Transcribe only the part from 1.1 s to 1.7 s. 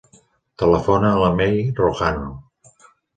a la Mei